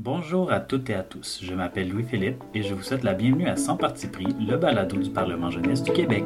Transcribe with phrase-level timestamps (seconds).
[0.00, 3.48] Bonjour à toutes et à tous, je m'appelle Louis-Philippe et je vous souhaite la bienvenue
[3.48, 6.24] à Sans Parti pris, le balado du Parlement jeunesse du Québec.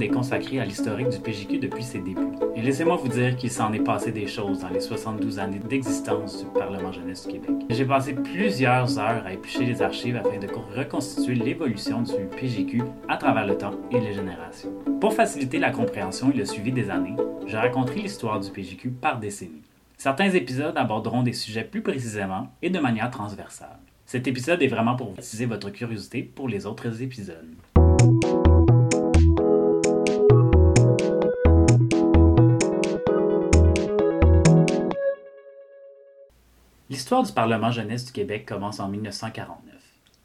[0.00, 2.32] Est consacré à l'historique du PJQ depuis ses débuts.
[2.54, 6.44] Et laissez-moi vous dire qu'il s'en est passé des choses dans les 72 années d'existence
[6.44, 7.50] du Parlement jeunesse du Québec.
[7.68, 13.16] J'ai passé plusieurs heures à éplucher les archives afin de reconstituer l'évolution du PJQ à
[13.16, 14.72] travers le temps et les générations.
[15.00, 19.18] Pour faciliter la compréhension et le suivi des années, je raconterai l'histoire du PJQ par
[19.18, 19.62] décennie.
[19.98, 23.78] Certains épisodes aborderont des sujets plus précisément et de manière transversale.
[24.04, 27.48] Cet épisode est vraiment pour attiser votre curiosité pour les autres épisodes.
[36.92, 39.74] L'histoire du Parlement jeunesse du Québec commence en 1949.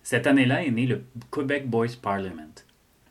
[0.03, 1.01] Cette année-là est né le
[1.31, 2.65] Quebec Boys Parliament.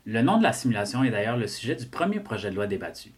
[0.05, 3.13] Le nom de la simulation est d'ailleurs le sujet du premier projet de loi débattu.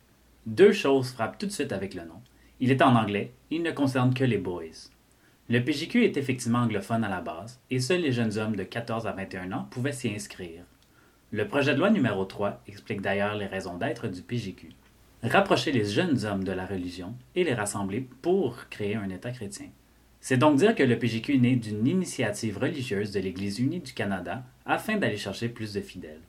[0.46, 2.22] Deux choses frappent tout de suite avec le nom.
[2.62, 4.88] Il est en anglais, il ne concerne que les boys.
[5.50, 9.08] Le PJQ est effectivement anglophone à la base, et seuls les jeunes hommes de 14
[9.08, 10.64] à 21 ans pouvaient s'y inscrire.
[11.34, 14.70] Le projet de loi numéro 3 explique d'ailleurs les raisons d'être du PJQ.
[15.22, 19.68] Rapprocher les jeunes hommes de la religion et les rassembler pour créer un État chrétien.
[20.22, 23.94] C'est donc dire que le PJQ est né d'une initiative religieuse de l'Église unie du
[23.94, 26.22] Canada afin d'aller chercher plus de fidèles.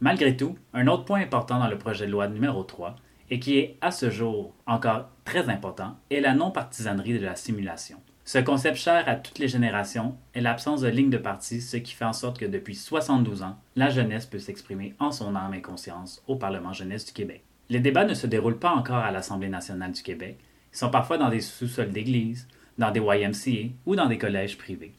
[0.00, 2.96] Malgré tout, un autre point important dans le projet de loi numéro 3
[3.28, 7.98] et qui est à ce jour encore très important est la non-partisanerie de la simulation.
[8.24, 11.92] Ce concept cher à toutes les générations est l'absence de ligne de parti, ce qui
[11.92, 15.62] fait en sorte que depuis 72 ans, la jeunesse peut s'exprimer en son âme et
[15.62, 17.44] conscience au Parlement jeunesse du Québec.
[17.68, 20.38] Les débats ne se déroulent pas encore à l'Assemblée nationale du Québec,
[20.72, 22.46] ils sont parfois dans des sous-sols d'églises,
[22.80, 24.94] dans des YMCA ou dans des collèges privés.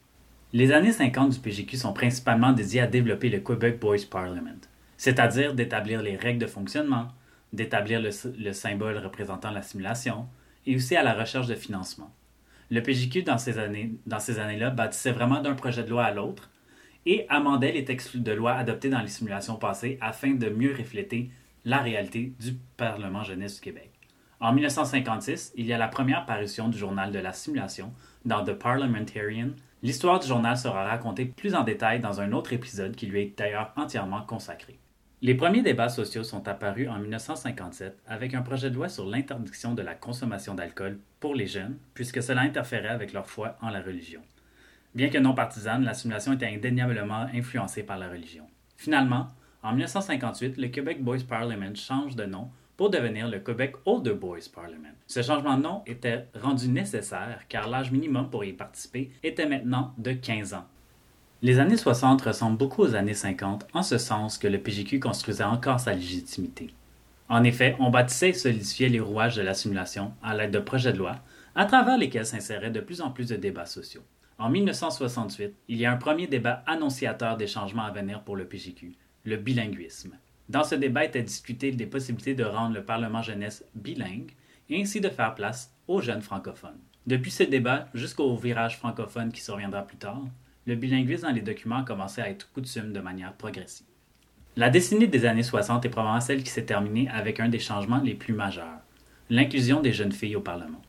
[0.52, 4.60] Les années 50 du PGQ sont principalement dédiées à développer le Quebec Boys Parliament,
[4.96, 7.08] c'est-à-dire d'établir les règles de fonctionnement,
[7.52, 10.26] d'établir le, le, symbole représentant la simulation
[10.64, 12.12] et aussi à la recherche de financement.
[12.70, 16.14] Le PJQ, dans ces, années, dans ces années-là, bâtissait vraiment d'un projet de loi à
[16.14, 16.50] l'autre
[17.04, 21.30] et amendait les textes de loi adoptés dans les simulations passées afin de mieux refléter
[21.64, 23.91] la réalité du Parlement jeunesse du Québec.
[24.42, 27.92] En 1956, il y a la première parution du journal de la simulation
[28.24, 29.50] dans The Parliamentarian.
[29.84, 33.38] L'histoire du journal sera racontée plus en détail dans un autre épisode qui lui est
[33.38, 34.80] d'ailleurs entièrement consacré.
[35.20, 39.74] Les premiers débats sociaux sont apparus en 1957 avec un projet de loi sur l'interdiction
[39.74, 43.80] de la consommation d'alcool pour les jeunes, puisque cela interférait avec leur foi en la
[43.80, 44.22] religion.
[44.96, 48.48] Bien que non partisane, la simulation était indéniablement influencée par la religion.
[48.76, 49.28] Finalement,
[49.62, 52.50] en 1958, le Quebec Boys Parliament change de nom
[52.90, 54.94] devenir le Quebec Older Boys Parliament.
[55.06, 59.94] Ce changement de nom était rendu nécessaire car l'âge minimum pour y participer était maintenant
[59.98, 60.64] de 15 ans.
[61.42, 65.42] Les années 60 ressemblent beaucoup aux années 50 en ce sens que le PJQ construisait
[65.42, 66.72] encore sa légitimité.
[67.28, 70.92] En effet, on bâtissait et solidifiait les rouages de la simulation à l'aide de projets
[70.92, 71.16] de loi,
[71.54, 74.02] à travers lesquels s'inséraient de plus en plus de débats sociaux.
[74.38, 78.46] En 1968, il y a un premier débat annonciateur des changements à venir pour le
[78.46, 78.92] PJQ,
[79.24, 80.16] le bilinguisme.
[80.48, 84.32] Dans ce débat était discuté des possibilités de rendre le Parlement jeunesse bilingue
[84.68, 86.78] et ainsi de faire place aux jeunes francophones.
[87.06, 90.22] Depuis ce débat jusqu'au virage francophone qui surviendra plus tard,
[90.66, 93.86] le bilinguisme dans les documents a commencé à être coutume de manière progressive.
[94.56, 98.02] La décennie des années 60 est probablement celle qui s'est terminée avec un des changements
[98.02, 98.80] les plus majeurs,
[99.30, 100.82] l'inclusion des jeunes filles au Parlement.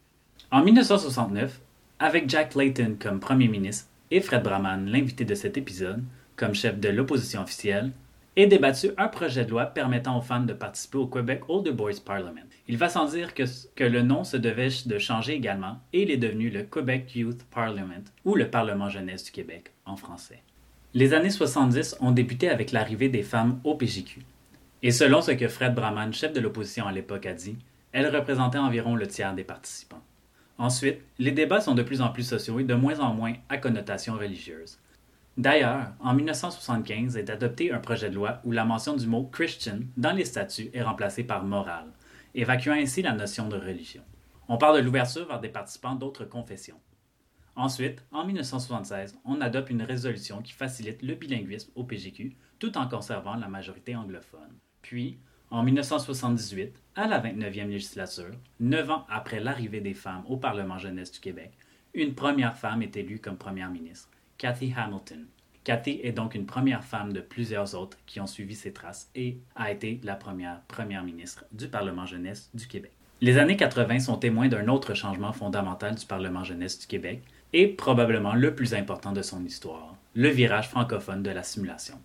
[0.51, 1.61] En 1969,
[1.99, 6.03] avec Jack Layton comme Premier ministre et Fred Brahman, l'invité de cet épisode,
[6.35, 7.91] comme chef de l'opposition officielle,
[8.35, 12.01] est débattu un projet de loi permettant aux femmes de participer au Quebec Older Boys
[12.03, 12.41] Parliament.
[12.67, 13.43] Il va sans dire que,
[13.75, 17.43] que, le nom se devait de changer également et il est devenu le Quebec Youth
[17.51, 20.41] Parliament ou le Parlement jeunesse du Québec en français.
[20.95, 24.21] Les années 70 ont débuté avec l'arrivée des femmes au PJQ.
[24.81, 27.57] Et selon ce que Fred Brahman, chef de l'opposition à l'époque, a dit,
[27.93, 30.03] elles représentaient environ le tiers des participants.
[30.57, 33.57] Ensuite, les débats sont de plus en plus sociaux et de moins en moins à
[33.57, 34.77] connotation religieuse.
[35.35, 39.79] D'ailleurs, en 1975 est adopté un projet de loi où la mention du mot Christian
[39.97, 41.87] dans les statuts est remplacée par moral,
[42.35, 44.03] évacuant ainsi la notion de religion.
[44.47, 46.79] On parle de l'ouverture vers des participants d'autres confessions.
[47.55, 52.87] Ensuite, en 1976, on adopte une résolution qui facilite le bilinguisme au PGQ tout en
[52.87, 54.53] conservant la majorité anglophone.
[54.83, 55.17] Puis,
[55.49, 61.11] en 1978, à la 29e législature, neuf ans après l'arrivée des femmes au Parlement jeunesse
[61.11, 61.51] du Québec,
[61.93, 65.25] une première femme est élue comme première ministre, Cathy Hamilton.
[65.63, 69.37] Cathy est donc une première femme de plusieurs autres qui ont suivi ses traces et
[69.55, 72.91] a été la première première ministre du Parlement jeunesse du Québec.
[73.21, 77.67] Les années 80 sont témoins d'un autre changement fondamental du Parlement jeunesse du Québec et
[77.67, 81.95] probablement le plus important de son histoire, le virage francophone de la simulation.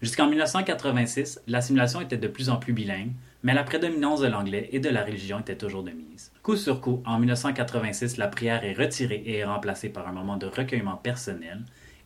[0.00, 3.12] Jusqu'en 1986, la simulation était de plus en plus bilingue,
[3.44, 6.32] mais la prédominance de l'anglais et de la religion était toujours de mise.
[6.42, 10.38] Coup sur coup, en 1986, la prière est retirée et est remplacée par un moment
[10.38, 11.62] de recueillement personnel,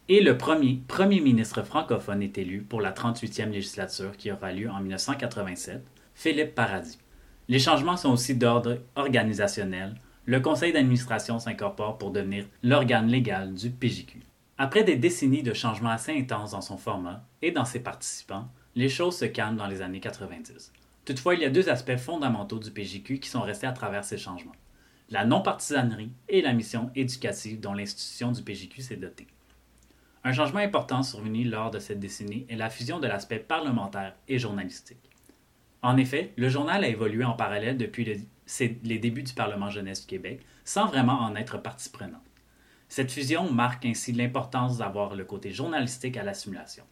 [0.08, 4.68] et le premier premier ministre francophone est élu pour la 38e législature qui aura lieu
[4.68, 5.82] en 1987,
[6.14, 6.98] Philippe Paradis.
[7.48, 9.94] Les changements sont aussi d'ordre organisationnel.
[10.24, 14.20] Le conseil d'administration s'incorpore pour devenir l'organe légal du PJQ.
[14.58, 18.88] Après des décennies de changements assez intenses dans son format et dans ses participants, les
[18.88, 20.72] choses se calment dans les années 90.
[21.08, 24.18] Toutefois, il y a deux aspects fondamentaux du PJQ qui sont restés à travers ces
[24.18, 24.52] changements.
[25.08, 29.26] La non-partisanerie et la mission éducative dont l'institution du PJQ s'est dotée.
[30.22, 34.38] Un changement important survenu lors de cette décennie est la fusion de l'aspect parlementaire et
[34.38, 35.08] journalistique.
[35.80, 40.08] En effet, le journal a évolué en parallèle depuis les débuts du Parlement jeunesse du
[40.08, 42.20] Québec, sans vraiment en être partie prenante.
[42.90, 46.84] Cette fusion marque ainsi l'importance d'avoir le côté journalistique à la simulation.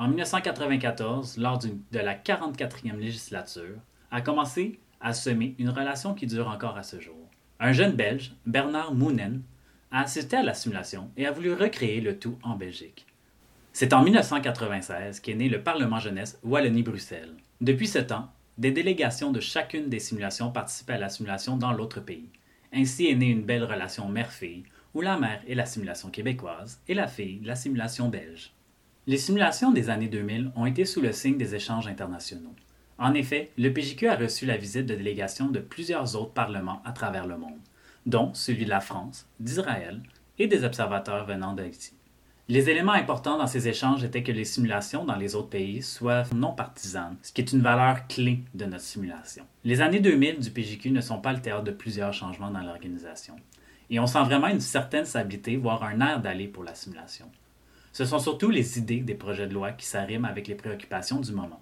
[0.00, 3.76] En 1994, lors de la 44e législature,
[4.10, 7.28] a commencé à semer une relation qui dure encore à ce jour.
[7.58, 9.42] Un jeune Belge, Bernard Mounen,
[9.90, 13.04] a assisté à la simulation et a voulu recréer le tout en Belgique.
[13.74, 17.34] C'est en 1996 qu'est né le Parlement jeunesse Wallonie-Bruxelles.
[17.60, 22.00] Depuis ce temps, des délégations de chacune des simulations participaient à la simulation dans l'autre
[22.00, 22.30] pays.
[22.72, 24.64] Ainsi est née une belle relation mère-fille,
[24.94, 28.54] où la mère est la simulation québécoise et la fille la simulation belge.
[29.10, 32.54] Les simulations des années 2000 ont été sous le signe des échanges internationaux.
[32.96, 36.92] En effet, le PJQ a reçu la visite de délégations de plusieurs autres parlements à
[36.92, 37.58] travers le monde,
[38.06, 40.00] dont celui de la France, d'Israël
[40.38, 41.92] et des observateurs venant d'Haïti.
[42.46, 46.22] Les éléments importants dans ces échanges étaient que les simulations dans les autres pays soient
[46.32, 49.44] non partisanes, ce qui est une valeur clé de notre simulation.
[49.64, 53.34] Les années 2000 du PJQ ne sont pas le théâtre de plusieurs changements dans l'organisation.
[53.90, 57.26] Et on sent vraiment une certaine stabilité, voire un air d'aller pour la simulation.
[57.92, 61.32] Ce sont surtout les idées des projets de loi qui s'arriment avec les préoccupations du
[61.32, 61.60] moment.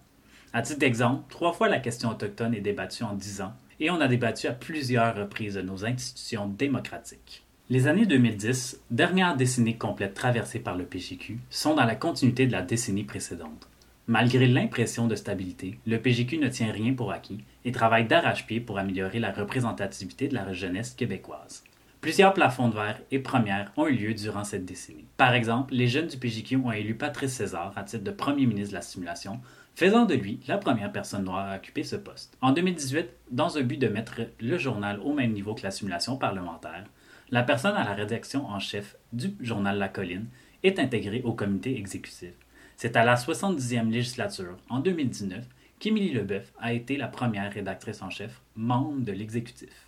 [0.53, 4.01] À titre d'exemple, trois fois la question autochtone est débattue en dix ans, et on
[4.01, 7.45] a débattu à plusieurs reprises de nos institutions démocratiques.
[7.71, 12.53] Les années 2010, dernière décennie complète traversée par le PJQ, sont dans la continuité de
[12.53, 13.69] la décennie précédente.
[14.07, 18.79] Malgré l'impression de stabilité, le PJQ ne tient rien pour acquis et travaille d'arrache-pied pour
[18.79, 21.63] améliorer la représentativité de la jeunesse québécoise.
[22.01, 25.07] Plusieurs plafonds de verre et premières ont eu lieu durant cette décennie.
[25.17, 28.71] Par exemple, les jeunes du PJQ ont élu Patrice César à titre de premier ministre
[28.71, 29.41] de la simulation,
[29.75, 32.39] faisant de lui la première personne noire à occuper ce poste.
[32.41, 36.17] En 2018, dans un but de mettre le journal au même niveau que la simulation
[36.17, 36.85] parlementaire,
[37.31, 40.29] la personne à la rédaction en chef du journal La Colline
[40.63, 42.33] est intégrée au comité exécutif.
[42.77, 45.45] C'est à la 70e législature, en 2019,
[45.81, 49.88] qu'Émilie Leboeuf a été la première rédactrice en chef, membre de l'exécutif.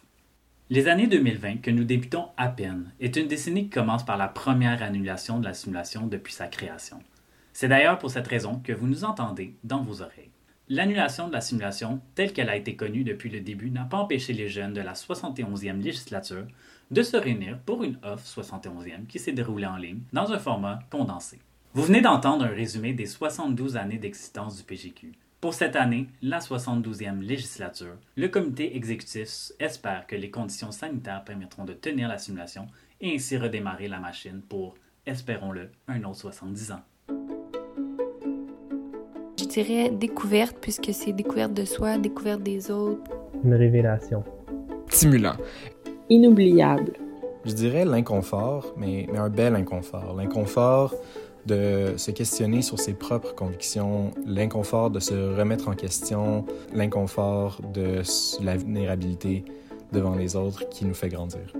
[0.73, 4.29] Les années 2020, que nous débutons à peine, est une décennie qui commence par la
[4.29, 7.01] première annulation de la simulation depuis sa création.
[7.53, 10.31] C'est d'ailleurs pour cette raison que vous nous entendez dans vos oreilles.
[10.69, 14.33] L'annulation de la simulation, telle qu'elle a été connue depuis le début, n'a pas empêché
[14.33, 16.47] les jeunes de la 71e législature
[16.93, 20.79] de se réunir pour une offre 71e qui s'est déroulée en ligne dans un format
[20.89, 21.41] condensé.
[21.75, 25.15] Vous venez d'entendre un résumé des 72 années d'existence du PGQ.
[25.41, 31.65] Pour cette année, la 72e législature, le comité exécutif espère que les conditions sanitaires permettront
[31.65, 32.67] de tenir la simulation
[33.01, 34.75] et ainsi redémarrer la machine pour,
[35.07, 36.83] espérons-le, un autre 70 ans.
[39.39, 43.11] Je dirais découverte, puisque c'est découverte de soi, découverte des autres.
[43.43, 44.23] Une révélation.
[44.89, 45.37] Stimulant
[46.11, 46.93] inoubliable.
[47.47, 50.15] Je dirais l'inconfort, mais, mais, un bel inconfort.
[50.15, 50.95] L'inconfort
[51.47, 58.03] de se questionner sur ses propres convictions, l'inconfort de se remettre en question, l'inconfort de
[58.43, 59.45] la vulnérabilité
[59.93, 61.53] devant les autres qui nous fait grandir.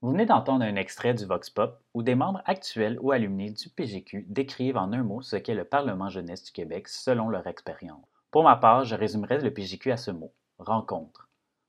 [0.00, 3.68] Vous venez d'entendre un extrait du Vox Pop où des membres actuels ou alumni du
[3.68, 8.06] PGQ décrivent en un mot ce qu'est le Parlement jeunesse du Québec selon leur expérience.
[8.30, 11.27] Pour ma part, je résumerai le PGQ à ce mot rencontre.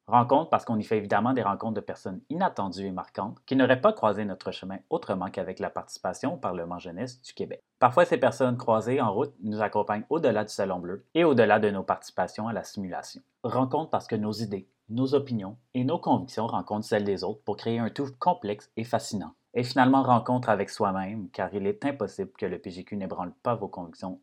[0.10, 3.80] Rencontre parce qu'on y fait évidemment des rencontres de personnes inattendues et marquantes qui n'auraient
[3.80, 7.62] pas croisé notre chemin autrement qu'avec la participation au Parlement jeunesse du Québec.
[7.78, 11.70] Parfois, ces personnes croisées en route nous accompagnent au-delà du Salon Bleu et au-delà de
[11.70, 13.22] nos participations à la simulation.
[13.44, 17.58] Rencontre parce que nos idées, nos opinions et nos convictions rencontrent celles des autres pour
[17.58, 19.36] créer un tout complexe et fascinant.
[19.54, 23.68] Et finalement, rencontre avec soi-même, car il est impossible que le PGQ n'ébranle pas vos
[23.68, 24.20] convictions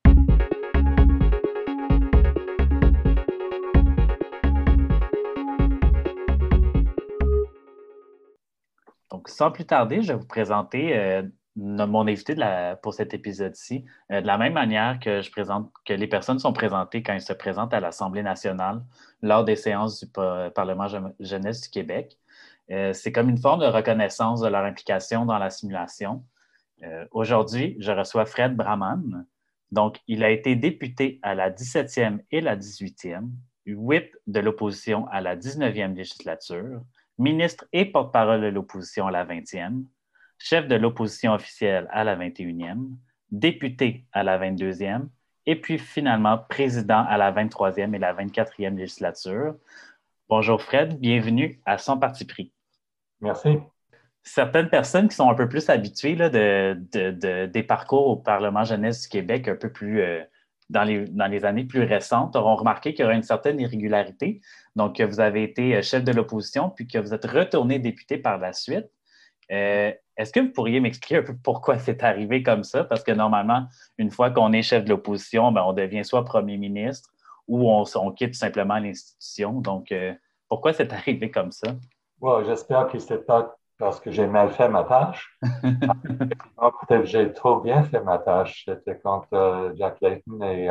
[9.26, 11.22] Sans plus tarder, je vais vous présenter euh,
[11.56, 12.36] mon invité
[12.82, 13.84] pour cet épisode-ci.
[14.12, 17.80] Euh, de la même manière que les personnes sont présentées quand elles se présentent à
[17.80, 18.82] l'Assemblée nationale
[19.22, 20.86] lors des séances du Parlement
[21.20, 22.18] jeunesse du Québec.
[22.70, 26.24] Euh, c'est comme une forme de reconnaissance de leur implication dans la simulation.
[27.10, 29.24] Aujourd'hui, je reçois Fred Brahman.
[29.72, 33.30] Donc, il a été député à la 17e et la 18e,
[33.66, 36.82] whip de l'opposition à la 19e législature,
[37.18, 39.84] ministre et porte-parole de l'opposition à la 20e,
[40.38, 42.90] chef de l'opposition officielle à la 21e,
[43.30, 45.08] député à la 22e,
[45.46, 49.54] et puis finalement président à la 23e et la 24e législature.
[50.28, 52.52] Bonjour Fred, bienvenue à Son Parti pris.
[53.20, 53.58] Merci.
[54.22, 59.08] Certaines personnes qui sont un peu plus habituées de, des parcours au Parlement jeunesse du
[59.08, 60.20] Québec, un peu plus euh,
[60.68, 64.40] dans, les, années plus récentes, auront remarqué qu'il y aura une certaine irrégularité.
[64.74, 68.18] Donc, que vous avez été euh, chef de l'opposition, puis que vous êtes retourné député
[68.18, 68.86] par la suite.
[69.52, 72.84] Euh, est-ce que vous pourriez m'expliquer un peu pourquoi c'est arrivé comme ça?
[72.84, 73.66] Parce que normalement,
[73.98, 77.10] une fois qu'on est chef de l'opposition, ben, on devient soit premier ministre
[77.46, 79.60] ou on, quitte simplement l'institution.
[79.60, 80.12] Donc, euh,
[80.48, 81.76] pourquoi c'est arrivé comme ça?
[82.44, 85.38] j'espère que ce n'est pas parce que j'ai mal fait ma tâche.
[85.42, 88.64] Peut-être que j'ai trop bien fait ma tâche.
[88.66, 90.68] C'était quand euh, Jack Layton et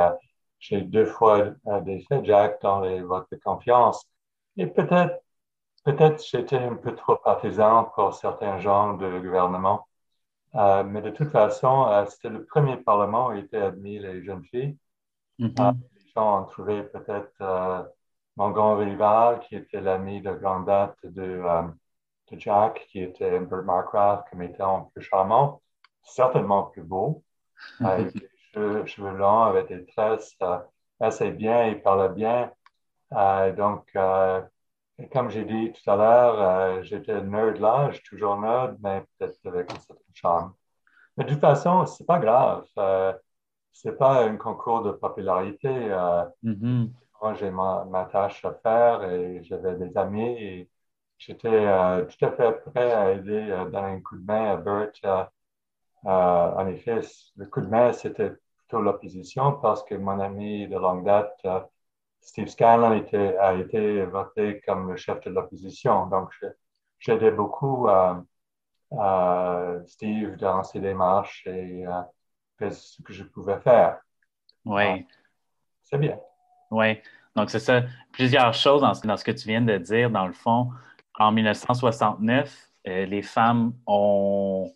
[0.59, 1.51] j'ai deux fois
[1.83, 4.05] défait Jack dans les votes de confiance.
[4.57, 5.21] Et peut-être
[5.85, 9.87] Peut-être j'étais un peu trop partisan pour certains genres de gouvernement,
[10.55, 14.43] euh, mais de toute façon, euh, c'était le premier Parlement où étaient admis les jeunes
[14.45, 14.75] filles.
[15.39, 15.61] Mm-hmm.
[15.61, 17.93] Euh, les gens ont trouvé peut-être
[18.35, 21.43] mon grand rival, qui était l'ami de grande date de,
[22.31, 25.61] de Jack, qui était Bert Marcraft, comme étant plus charmant,
[26.03, 27.23] certainement plus beau.
[27.79, 30.37] avec des cheveux, cheveux, longs, avec des tresses
[30.99, 32.51] assez bien, il parlait bien.
[33.55, 33.95] donc,
[34.97, 38.77] et comme j'ai dit tout à l'heure, euh, j'étais nerd là, je suis toujours nerd,
[38.81, 40.53] mais peut-être avec un certain charme.
[41.17, 42.65] Mais de toute façon, c'est pas grave.
[42.77, 43.13] Euh,
[43.73, 45.67] c'est pas un concours de popularité.
[45.69, 46.91] Euh, mm-hmm.
[47.21, 50.69] Moi, j'ai ma, tâche à faire et j'avais des amis et
[51.17, 55.29] j'étais euh, tout à fait prêt à aider, donner un coup de main à Bert.
[56.03, 57.01] en effet,
[57.35, 61.45] le coup de main, c'était plutôt l'opposition parce que mon ami de longue date,
[62.21, 62.91] Steve Scanlon
[63.39, 66.07] a été voté comme le chef de l'opposition.
[66.07, 66.31] Donc,
[66.99, 67.87] j'aidais beaucoup
[68.93, 73.99] euh, Steve dans ses démarches et euh, ce que je pouvais faire.
[74.63, 75.05] Oui.
[75.83, 76.19] C'est bien.
[76.71, 76.99] Oui.
[77.35, 77.81] Donc, c'est ça.
[78.11, 80.09] Plusieurs choses dans, ce que tu viens de dire.
[80.09, 80.69] Dans le fond,
[81.19, 84.71] en 1969, euh, les femmes ont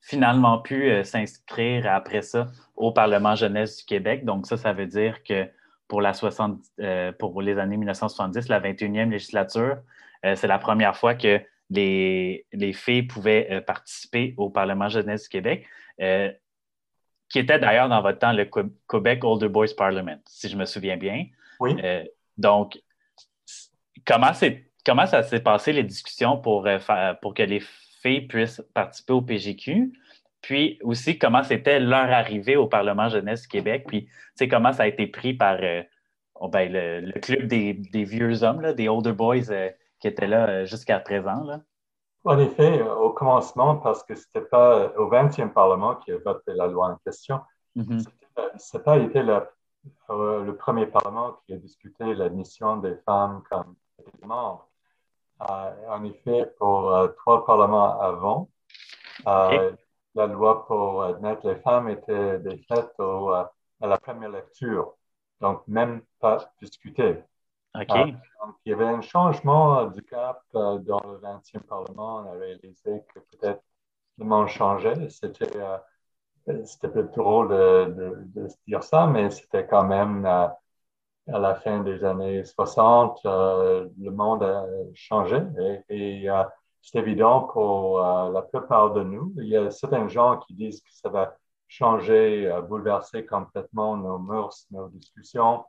[0.00, 4.24] finalement pu s'inscrire après ça au Parlement jeunesse du Québec.
[4.24, 5.48] Donc, ça, ça veut dire que
[5.92, 9.76] pour, la 60, euh, pour les années 1970, la 21e législature.
[10.24, 15.24] Euh, c'est la première fois que les, les filles pouvaient euh, participer au Parlement jeunesse
[15.24, 15.66] du Québec,
[15.98, 18.48] qui était d'ailleurs dans votre temps le
[18.88, 21.26] Quebec Older Boys Parliament, si je me souviens bien.
[21.60, 21.76] Oui.
[22.38, 22.80] donc,
[24.06, 24.32] comment,
[24.84, 26.68] comment ça s'est passé les discussions pour,
[27.20, 27.62] pour que les
[28.02, 29.92] filles puissent participer au PGQ?
[30.42, 34.08] Puis aussi, comment c'était leur arrivée au Parlement jeunesse du Québec, puis
[34.50, 35.82] comment ça a été pris par euh,
[36.34, 39.70] oh, ben, le, club des, vieux hommes, des older boys euh,
[40.00, 41.44] qui étaient là euh, jusqu'à présent.
[41.44, 41.60] Là?
[42.24, 46.52] En effet, au commencement, parce que ce n'était pas au 20e Parlement qui a voté
[46.54, 47.40] la loi en question,
[47.76, 48.04] mm-hmm.
[48.58, 53.74] ce n'a pas été le premier Parlement qui a discuté l'admission des femmes comme
[54.24, 54.68] membres.
[55.48, 58.48] En effet, pour trois parlements avant,
[60.14, 63.44] la loi pour admettre les femmes était faite euh,
[63.80, 64.94] à la première lecture,
[65.40, 67.22] donc même pas discutée.
[67.74, 72.18] Euh, donc, il y avait un changement du cap euh, dans le 20e Parlement.
[72.18, 73.62] On a réalisé que peut-être
[74.18, 75.08] le monde changeait.
[75.08, 75.46] C'était
[76.64, 80.26] c'était peut-être drôle de, de, dire ça, mais c'était quand même
[81.28, 85.38] à la fin des années 60, le monde a changé
[85.88, 86.30] et, et
[86.82, 89.32] c'est évident pour euh, la plupart de nous.
[89.36, 91.36] Il y a certains gens qui disent que ça va
[91.68, 95.64] changer, euh, bouleverser complètement nos mœurs, nos discussions.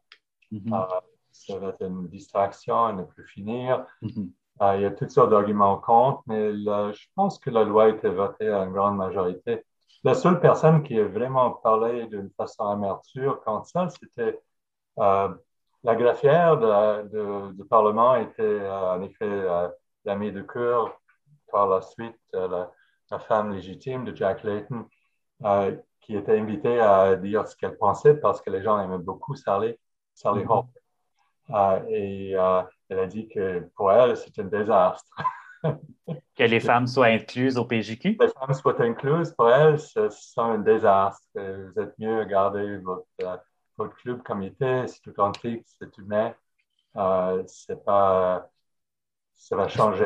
[0.52, 0.74] Mm-hmm.
[0.74, 1.00] Euh,
[1.32, 3.86] ça va être une distraction et ne plus finir.
[4.02, 4.76] Mm-hmm.
[4.76, 8.10] il y a toutes sortes d'arguments contre, mais je pense que la loi a été
[8.10, 9.64] votée à une grande majorité.
[10.04, 14.42] La seule personne qui a vraiment parlé d'une façon amerture contre ça, c'était
[14.98, 16.58] la greffière
[17.54, 19.46] du Parlement était en effet
[20.06, 21.00] l'amie de cœur
[21.54, 22.66] par la suite euh,
[23.12, 24.88] la, femme légitime de Jack Layton,
[25.44, 29.36] euh, qui était invitée à dire ce qu'elle pensait parce que les gens aimaient beaucoup
[29.36, 29.76] Sally,
[30.16, 30.52] Sally mm-hmm.
[30.52, 30.70] Hope.
[31.52, 32.32] Euh, et
[32.90, 35.16] elle a dit que pour elle, c'était un désastre.
[35.64, 38.18] que les femmes soient incluses au PJQ?
[38.20, 41.28] Les femmes soient incluses, pour elles, c'est un désastre.
[41.36, 43.06] Vous êtes mieux à garder votre,
[43.78, 46.34] votre club comité, c'est tout antique, c'est humain.
[46.96, 48.50] Euh, c'est pas,
[49.34, 50.06] ça va changer.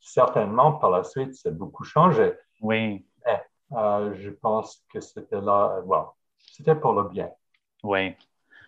[0.00, 2.32] certainement, par la suite, c'est beaucoup changé.
[2.60, 3.04] Oui.
[3.26, 5.82] Mais euh, je pense que c'était là,
[6.52, 7.30] c'était pour le bien.
[7.82, 8.14] Oui.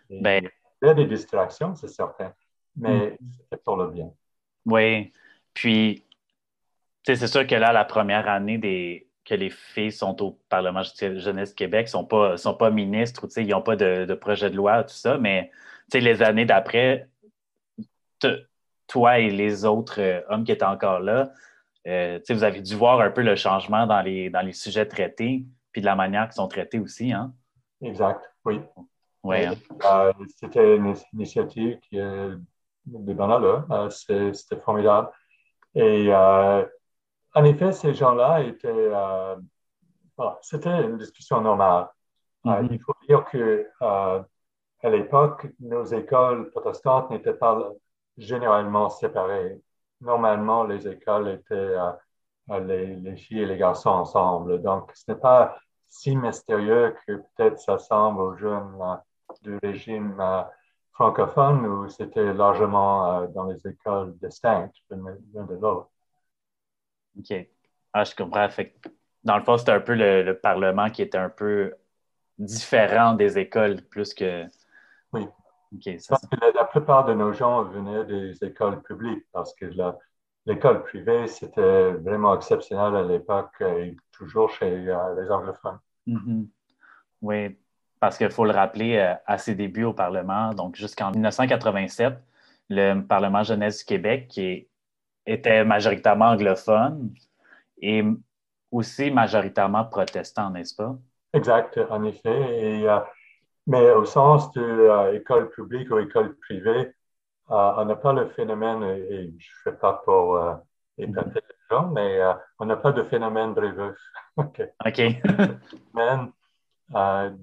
[0.08, 0.48] Ben...
[0.82, 2.32] Il y a des distractions, c'est certain,
[2.74, 3.32] mais mm.
[3.32, 4.10] c'était pour le bien.
[4.64, 5.12] Oui.
[5.52, 6.02] Puis,
[7.04, 11.54] c'est sûr que là, la première année des, que les filles sont au Parlement jeunesse
[11.54, 14.82] Québec, ne sont pas, sont pas ministres, ils n'ont pas de, de, projet de loi,
[14.82, 15.52] tout ça, mais
[15.94, 17.08] les années d'après,
[18.88, 21.30] toi et les autres euh, hommes qui étaient encore là,
[21.86, 25.44] euh, vous avez dû voir un peu le changement dans les, dans les sujets traités,
[25.70, 27.32] puis de la manière qu'ils sont traités aussi, hein?
[27.80, 28.60] Exact, oui.
[29.22, 29.54] Ouais, hein?
[29.84, 32.30] euh, C'était une initiative qui est
[32.86, 33.88] de là.
[33.90, 35.08] C'était formidable.
[35.76, 36.08] Et
[37.34, 38.90] en effet, ces gens-là étaient.
[40.42, 41.88] C'était une discussion normale.
[42.44, 42.68] Mm-hmm.
[42.70, 43.66] il faut dire que
[44.82, 47.70] à l'époque, nos écoles protestantes n'étaient pas
[48.16, 49.60] généralement séparés.
[50.00, 51.92] Normalement, les écoles étaient euh,
[52.50, 54.62] euh, les, filles et les garçons ensemble.
[54.62, 55.58] Donc, ce n'est pas
[55.88, 58.96] si mystérieux que peut-être ça semble aux jeunes euh,
[59.42, 60.16] du régime
[60.92, 65.88] francophone où c'était largement dans les écoles distinctes l'un de l'autre.
[67.18, 67.34] OK.
[67.92, 68.48] Ah, je comprends.
[69.24, 71.74] dans le fond, c'était un peu le, Parlement qui était un peu
[72.38, 74.44] différent des écoles plus que.
[75.12, 75.26] Oui
[76.08, 79.66] parce que la, plupart de nos gens venaient des écoles publiques parce que
[80.46, 85.78] l'école privée, c'était vraiment exceptionnel à l'époque et toujours chez euh, les anglophones.
[86.08, 86.46] Mm-hmm.
[87.22, 87.58] Oui,
[88.00, 92.14] parce qu'il faut le rappeler, euh, à ses débuts au Parlement, donc jusqu'en 1987,
[92.68, 94.68] le Parlement jeunesse du Québec, qui
[95.26, 97.14] était majoritairement anglophone
[97.80, 98.04] et
[98.70, 100.96] aussi majoritairement protestant, n'est-ce pas?
[101.32, 102.60] Exact, en effet.
[102.60, 102.98] Et euh,
[103.70, 106.92] mais au sens de euh, publique ou école privée,
[107.50, 110.54] euh, on n'a pas le phénomène, et je ne fais pas pour euh,
[110.98, 112.20] épater les gens, mais
[112.58, 113.96] on n'a pas de phénomène Brebeuf.
[114.36, 114.62] OK.
[114.84, 115.00] OK.
[115.94, 116.32] Même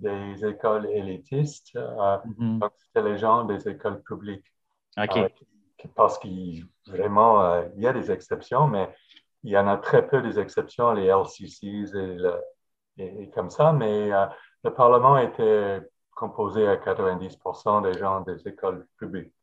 [0.01, 1.77] des écoles élitistes,
[2.37, 4.51] donc c'était les gens des écoles publiques.
[4.97, 5.31] OK.
[5.95, 8.89] Parce qu'il vraiment, il y a des exceptions, mais
[9.43, 11.95] il y en a très peu des exceptions, les LCCs
[12.97, 14.09] et, et comme ça, mais
[14.63, 15.81] le Parlement était
[16.17, 19.33] composé à 90% des gens des écoles publiques.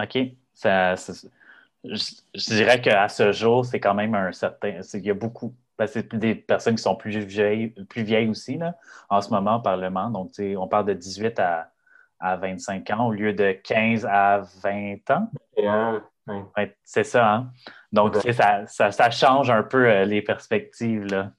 [0.00, 0.18] OK.
[0.54, 0.94] Ça,
[1.84, 4.80] je, dirais qu'à ce jour, c'est quand même un certain.
[4.94, 5.54] Il y a beaucoup.
[5.86, 8.76] C'est des personnes qui sont plus vieilles, plus vieilles aussi là,
[9.10, 10.08] en ce moment au Parlement.
[10.08, 11.70] Donc, on parle de 18 à,
[12.20, 15.30] à 25 ans au lieu de 15 à 20 ans.
[16.84, 17.34] c'est ça.
[17.34, 17.50] Hein?
[17.92, 21.06] Donc, ça, ça, ça, change un peu euh, les perspectives.
[21.06, 21.30] Là.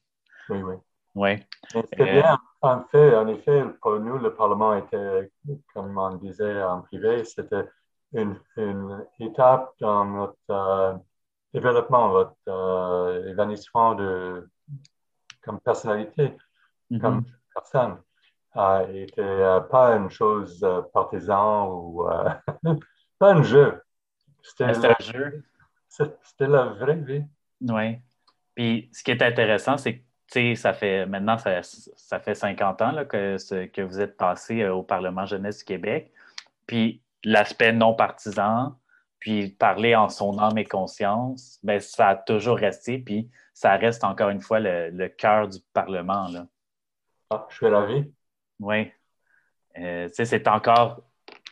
[0.49, 0.75] Oui, oui.
[1.15, 1.43] Oui.
[1.73, 2.37] C'est bien.
[2.61, 5.31] En fait, en effet, pour nous, le Parlement était,
[5.73, 7.65] comme on disait en privé, c'était
[8.13, 10.93] une, une, étape dans notre euh,
[11.53, 14.49] développement, votre euh, évanouissement de,
[15.43, 16.35] comme personnalité,
[16.91, 17.01] mm-hmm.
[17.01, 17.97] comme personne.
[18.55, 22.07] Euh, n'était euh, pas une chose partisane ou
[23.19, 23.81] pas un jeu.
[24.41, 25.43] C'était un jeu.
[25.89, 27.23] C'était la vraie vie.
[27.61, 27.99] Oui.
[28.55, 32.91] Puis ce qui est intéressant, c'est que ça fait maintenant, ça, ça, fait 50 ans
[32.91, 36.11] là, que, que vous êtes passé euh, au Parlement jeunesse du Québec.
[36.65, 38.77] Puis l'aspect non partisan,
[39.19, 44.03] puis parler en son âme et conscience, ben, ça a toujours resté, puis ça reste
[44.03, 46.27] encore une fois le, cœur du Parlement.
[46.27, 46.45] Là.
[47.29, 48.11] Ah, je suis ravi.
[48.59, 48.91] Oui.
[49.77, 51.03] Euh, c'est encore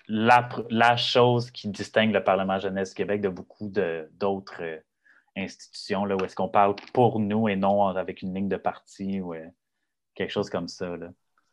[0.08, 3.72] la, la, chose qui distingue le Parlement jeunesse du Québec de beaucoup
[4.20, 4.78] d'autres euh,
[5.36, 9.20] institution, là, où est-ce qu'on parle pour nous et non avec une ligne de parti
[9.20, 9.46] ou euh,
[10.14, 10.96] quelque chose comme ça.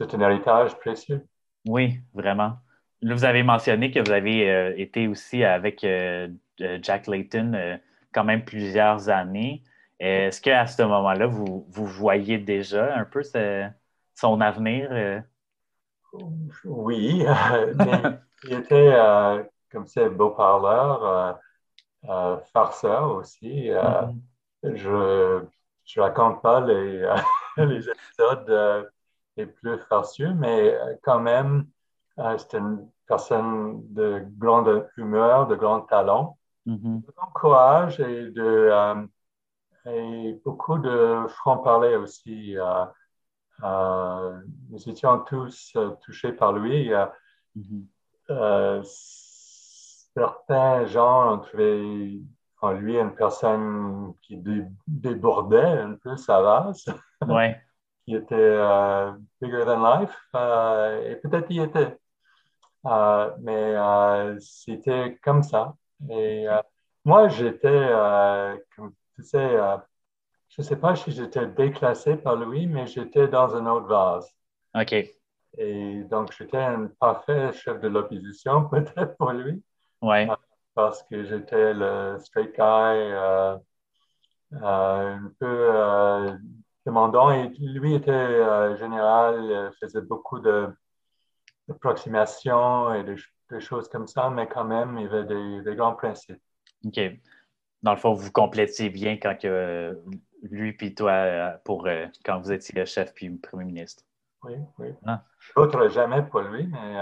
[0.01, 1.27] C'est un héritage précieux.
[1.67, 2.59] Oui, vraiment.
[3.01, 5.85] Là, vous avez mentionné que vous avez euh, été aussi avec
[6.59, 7.79] Jack Layton
[8.13, 9.63] quand même plusieurs années.
[9.99, 13.23] Est-ce qu'à ce, moment-là, vous, vous voyez déjà un peu
[14.15, 15.23] son avenir?
[16.65, 17.25] Oui,
[18.45, 18.95] il était,
[19.71, 21.39] comme c'est beau parleur,
[22.09, 23.71] euh, farceur aussi.
[23.71, 24.03] Euh,
[24.63, 24.77] mm-hmm.
[24.77, 25.45] Je
[25.85, 27.01] je raconte pas les,
[27.57, 28.85] les épisodes euh,
[29.37, 31.67] les plus farcieux, mais quand même,
[32.17, 37.07] c'est une personne de grande humeur, de grand talent, mm-hmm.
[37.07, 38.71] de grand courage et, de,
[39.87, 42.57] et beaucoup de franc-parler aussi.
[43.61, 46.91] Nous étions tous touchés par lui.
[47.57, 48.83] Mm-hmm
[50.15, 52.21] certains gens ont trouvé
[52.61, 54.41] en lui une personne qui
[54.87, 56.73] débordait un peu sa.
[57.29, 57.61] Ouais.
[58.05, 60.17] qui était euh, bigger than life.
[60.35, 61.97] Euh, et peut-être il était.
[62.85, 65.77] Euh, mais c'était comme ça.
[66.11, 66.47] Et
[67.05, 67.91] moi, j'étais,
[68.75, 69.57] comme tu sais,
[70.53, 74.31] je ne sais pas si j'étais déclassé par lui, mais j'étais dans un autre vase.
[74.75, 74.95] OK.
[75.57, 79.63] Et donc, j'étais un parfait chef de l'opposition, peut-être pour lui.
[80.03, 80.29] Ouais.
[80.75, 83.57] Parce que j'étais le straight guy, euh,
[84.53, 86.37] euh, un peu euh,
[86.85, 87.31] demandant.
[87.31, 90.69] Et lui était général, faisait beaucoup de,
[91.67, 93.17] d'approximations et des,
[93.61, 96.41] choses comme ça, mais quand même, il avait des, des, grands principes.
[96.87, 97.01] OK.
[97.83, 99.99] Dans le fond, vous complétiez bien quand que
[100.43, 101.89] lui puis toi pour
[102.25, 104.05] quand vous étiez chef puis premier ministre.
[104.43, 104.89] Oui, oui.
[105.07, 105.23] Ah.
[105.39, 106.99] Je jamais pour lui, mais.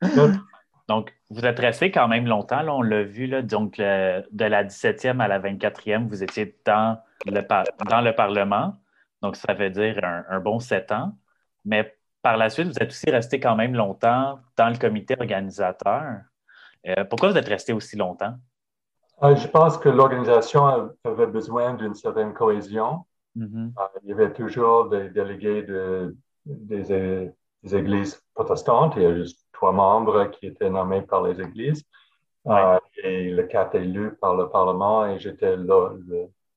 [0.88, 4.64] Donc, vous êtes resté quand même longtemps, là, on l'a vu, là, donc de la
[4.64, 7.40] 17e à la 24e, vous étiez dans le,
[7.88, 8.74] dans le Parlement,
[9.22, 11.16] donc ça veut dire un, bon sept ans,
[11.64, 16.20] mais par la suite, vous êtes aussi resté quand même longtemps dans le comité organisateur.
[16.86, 18.34] Euh, pourquoi vous êtes resté aussi longtemps?
[19.22, 23.04] Euh, je pense que l'organisation avait besoin d'une certaine cohésion.
[23.36, 23.72] Mm-hmm.
[23.78, 27.32] Euh, il y avait toujours des délégués de, des,
[27.72, 28.94] églises protestantes.
[28.96, 31.84] Il y a juste trois membres qui étaient nommés par les églises
[32.46, 35.56] euh, et le quatre élus par le Parlement et j'étais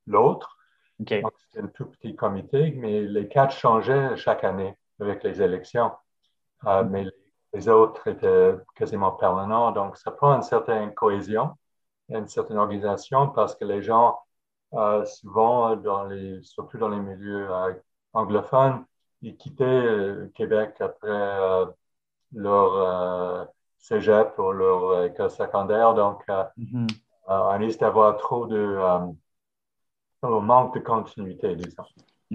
[0.05, 0.57] l'autre.
[0.99, 1.21] Okay.
[1.37, 5.91] c'était un tout petit comité, mais les quatre changeaient chaque année avec les élections.
[6.65, 6.89] Euh, mm.
[6.89, 7.05] Mais
[7.53, 9.71] les, autres étaient quasiment permanents.
[9.71, 11.51] Donc, ça prend une certaine cohésion,
[12.09, 14.17] une certaine organisation parce que les gens,
[14.73, 17.47] euh, souvent, dans les, surtout dans les milieux
[18.13, 18.85] anglophones,
[19.21, 21.67] ils quittaient Québec après
[22.33, 23.45] leur euh,
[23.77, 25.93] cégep ou leur école secondaire.
[25.93, 26.89] Donc, euh, mm-hmm.
[27.29, 28.77] euh, on risque d'avoir trop de
[30.23, 31.83] manque de continuité, disons.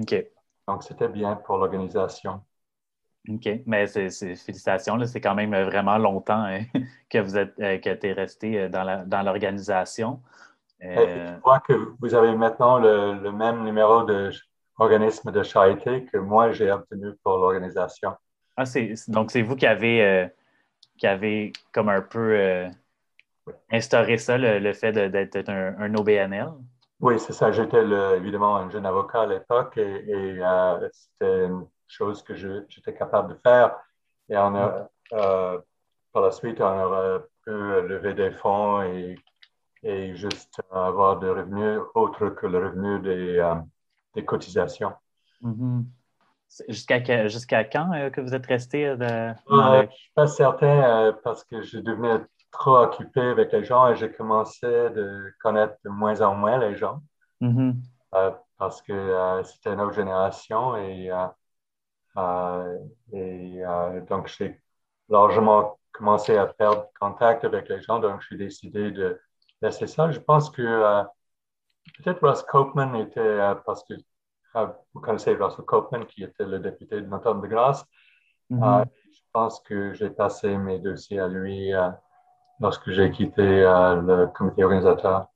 [0.01, 0.27] OK.
[0.69, 2.43] Donc, c'était bien pour l'organisation.
[3.29, 3.49] OK.
[3.67, 6.65] Mais c'est, félicitations, c'est quand même vraiment longtemps hein,
[7.11, 10.21] que vous êtes que tu es resté dans, dans l'organisation.
[10.81, 16.51] Je crois que vous avez maintenant le, le même numéro d'organisme de charité que moi
[16.51, 18.17] j'ai obtenu pour l'organisation.
[18.57, 18.65] Ah,
[19.09, 20.27] donc c'est vous qui avez, euh,
[20.99, 22.69] qui avez comme un peu euh,
[23.71, 26.49] instauré ça, le, fait d'être un, OBNL?
[27.01, 27.51] Oui, c'est ça.
[27.51, 27.83] J'étais
[28.17, 33.39] évidemment un jeune avocat à l'époque et, euh, c'était une chose que j'étais capable de
[33.41, 33.77] faire.
[34.29, 34.89] Et on a,
[36.13, 39.17] par la suite, on a pu lever des fonds et,
[39.83, 43.55] et juste avoir des revenus autres que le revenu des,
[44.15, 44.93] des cotisations.
[45.43, 45.85] Mm-hmm.
[46.69, 48.87] Jusqu'à quand euh, que vous êtes resté?
[48.87, 53.65] Euh, euh, je ne suis pas certain parce que je devenais trop occupé avec les
[53.65, 57.01] gens et j'ai commencé de connaître de moins en moins les gens.
[57.41, 57.75] Mm-hmm.
[58.57, 61.11] parce que c'était une autre génération et,
[62.17, 63.63] et
[64.09, 64.61] donc j'ai
[65.09, 69.21] largement commencé à perdre contact avec les gens, donc j'ai décidé de
[69.61, 70.11] laisser ça.
[70.11, 71.03] Je pense que
[71.99, 73.95] peut-être Ross Copeman était, parce que
[74.55, 77.87] ah, vous connaissez Russell Copeman, qui était le député de Notre-Dame-de-Grâce.
[78.51, 78.85] Mm-hmm.
[79.11, 81.89] Je pense que j'ai passé mes dossiers à lui euh,
[82.61, 85.29] lorsque j'ai quitté euh, le comité organisateur.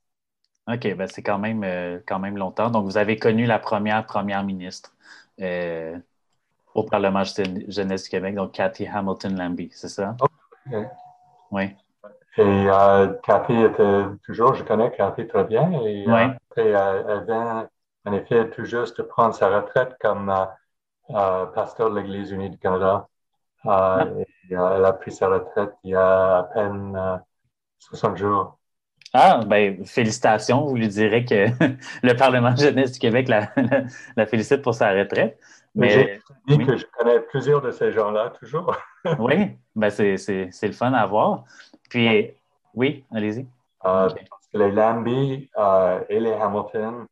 [0.68, 2.70] OK, ben c'est quand même, euh, quand même longtemps.
[2.70, 4.94] Donc, vous avez connu la première première ministre
[6.76, 7.22] au Parlement
[7.68, 10.16] jeunesse du Québec, donc Cathy Hamilton-Lambie, c'est ça?
[11.50, 11.74] Oui.
[12.38, 12.66] Et
[13.22, 16.04] Cathy était toujours, je connais Cathy très bien, et
[16.56, 17.68] elle vient
[18.06, 20.46] en effet, tout juste de prendre sa retraite comme euh,
[21.10, 23.08] euh, pasteur de l'Église unie du Canada.
[23.66, 24.06] Euh, ah.
[24.48, 27.20] elle a pris sa retraite il y a à peine
[27.80, 28.58] 60 jours.
[29.12, 30.66] Ah, ben, félicitations.
[30.66, 31.46] Vous lui direz que
[32.02, 33.50] le Parlement jeunesse du Québec la,
[34.16, 35.38] la, félicite pour sa retraite.
[35.74, 38.74] Mais j'ai dit que je connais plusieurs de ces gens-là, toujours.
[39.18, 40.16] oui, ben c'est,
[40.62, 41.44] le fun à voir.
[41.90, 42.30] Puis,
[42.74, 43.46] oui, allez-y.
[43.80, 45.50] Parce que les Lambie
[46.08, 47.06] et les Hamilton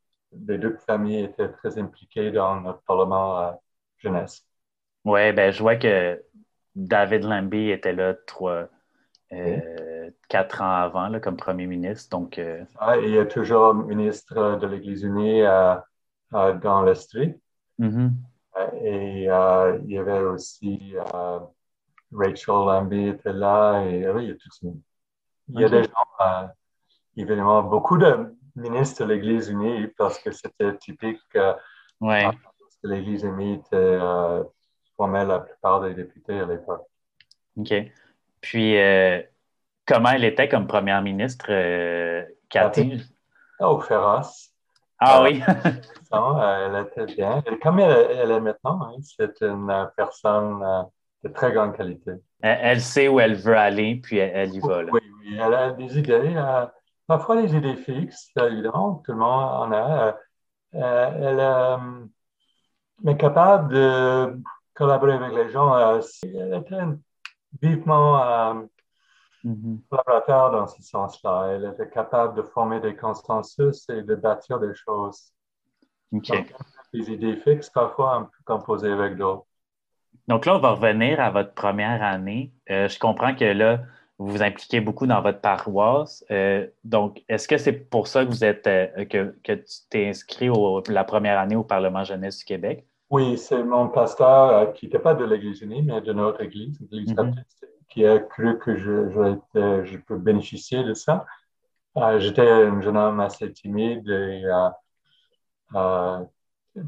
[0.46, 3.52] les deux familles étaient très impliquées dans notre Parlement euh,
[3.98, 4.44] jeunesse.
[5.04, 6.22] Oui, ben, je vois que
[6.74, 8.68] David Lambie était là trois,
[9.32, 9.60] euh,
[10.28, 12.16] quatre ans avant là, comme premier ministre.
[12.16, 15.42] Donc, euh, ah, il est toujours ministre de l'Église unie
[16.32, 17.34] dans l'Estrie.
[17.80, 18.10] Mm-hmm.
[18.82, 20.94] Et il y avait aussi
[22.12, 23.82] Rachel Lambie était là.
[23.84, 24.82] Et oui, il y a, tout,
[25.48, 26.50] il y a des gens,
[27.16, 31.20] évidemment, beaucoup de ministre de l'Église unie parce que c'était typique.
[31.36, 31.54] Euh,
[32.00, 32.30] ouais.
[32.82, 34.44] L'Église unie euh,
[34.96, 36.86] formait la plupart des députés à l'époque.
[37.56, 37.72] OK.
[38.40, 39.22] Puis, euh,
[39.86, 43.02] comment elle était comme première ministre, euh, Cathy?
[43.60, 44.50] Oh, féroce.
[44.98, 45.42] Ah oui.
[45.46, 47.42] elle était bien.
[47.62, 50.62] Comme elle, est maintenant, hein, c'est une personne
[51.22, 52.12] de très grande qualité.
[52.40, 54.84] Elle, sait où elle veut aller, puis elle, y va.
[54.84, 56.36] Oui, oui, elle a des idées,
[57.06, 60.16] parfois des idées fixes, évidemment, tout le monde en a.
[60.72, 61.40] elle
[63.08, 64.38] est capable de
[64.74, 66.00] collaborer avec les gens.
[66.22, 66.82] elle était
[67.60, 68.66] vivement
[69.44, 69.78] mm-hmm.
[69.90, 71.52] collaborateur dans ce sens-là.
[71.52, 75.32] Elle était capable de former des consensus et de bâtir des choses.
[76.12, 79.46] des idées fixes, parfois un peu composées avec d'autres.
[80.28, 82.52] Donc là, on va revenir à votre première année.
[82.70, 83.80] Euh, je comprends que là,
[84.18, 86.24] vous vous impliquez beaucoup dans votre paroisse.
[86.30, 90.08] Euh, donc, est-ce que c'est pour ça que vous êtes euh, que, que, tu t'es
[90.08, 92.86] inscrit au, la première année au Parlement jeunesse du Québec?
[93.10, 97.14] Oui, c'est mon pasteur qui n'était pas de l'Église unie, mais de notre Église, l'Église
[97.14, 97.34] mm-hmm.
[97.94, 101.24] Qui a cru que je, je, je, peux bénéficier de ça.
[102.18, 104.44] J'étais un jeune homme assez timide et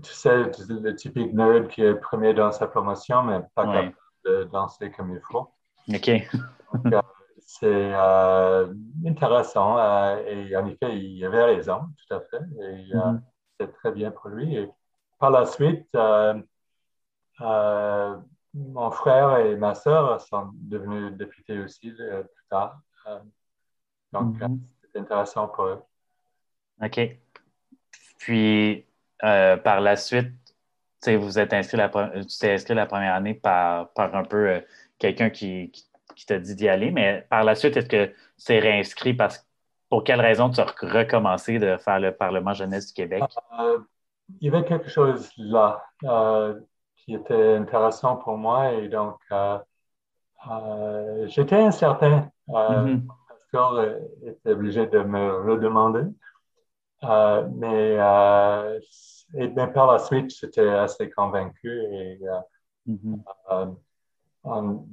[0.03, 4.45] tu sais, le typique nerd qui est premier dans sa promotion, mais pas capable de
[4.45, 5.49] danser comme il faut.
[5.95, 6.11] OK.
[6.93, 7.01] Euh,
[7.39, 8.75] c'est euh,
[9.07, 12.43] intéressant euh, et en effet, il avait raison, tout à fait.
[12.61, 13.21] Et mm-hmm.
[13.59, 14.57] c'est très bien pour lui.
[14.57, 14.69] Et
[15.19, 15.87] par la suite,
[18.57, 22.81] mon frère et ma soeur sont devenus députés aussi plus tard.
[24.13, 24.59] donc, mm-hmm.
[24.83, 25.83] c'est intéressant pour eux.
[26.83, 27.01] OK.
[28.19, 28.87] Puis,
[29.25, 30.33] euh, par la suite,
[31.07, 34.61] vous êtes inscrit la, tu t'es inscrit la première année par, par un peu euh,
[34.99, 35.71] quelqu'un qui,
[36.17, 39.47] qui, t'a dit d'y aller, mais par la suite, est-ce que c'est réinscrit parce
[39.89, 43.23] pour quelle raison tu as recommencé de faire le Parlement jeunesse du Québec?
[43.61, 43.79] Euh,
[44.41, 45.85] il y avait quelque chose là
[47.07, 49.19] qui était intéressant pour moi et donc
[51.27, 52.31] j'étais incertain.
[52.49, 53.01] Mm
[53.55, 54.29] -hmm.
[54.29, 56.07] était obligé de me redemander.
[57.05, 58.81] Euh, mais euh,
[59.35, 62.41] et bien, par la suite, j'étais assez convaincu et euh,
[62.89, 63.77] mm-hmm.
[64.45, 64.87] on,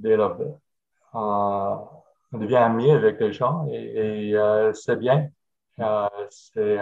[2.33, 4.35] devient amis avec les gens et,
[4.73, 5.29] c'est bien.
[6.29, 6.79] c'est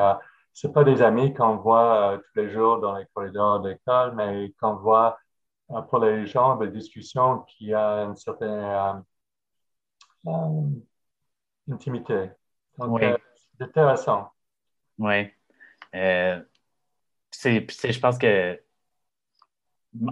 [0.53, 4.75] c'est pas des amis qu'on voit tous les jours dans les corridors d'école, mais qu'on
[4.75, 5.17] voit
[5.89, 9.03] pour les gens des discussions qui a une certaine
[11.69, 12.31] intimité.
[12.77, 14.31] Donc, c'est intéressant.
[14.97, 15.29] Oui.
[15.95, 16.41] Euh,
[17.33, 18.59] je pense que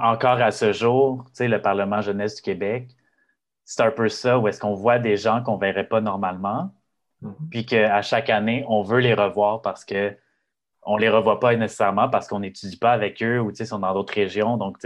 [0.01, 2.89] encore à ce jour, le Parlement jeunesse du Québec,
[3.63, 6.73] c'est un peu ça où est-ce qu'on voit des gens qu'on ne verrait pas normalement,
[7.21, 7.49] mm-hmm.
[7.49, 10.17] puis qu'à chaque année, on veut les revoir parce que
[10.89, 13.93] on les revoit pas nécessairement parce qu'on n'étudie pas avec eux ou ils sont dans
[13.93, 14.57] d'autres régions.
[14.57, 14.77] Donc,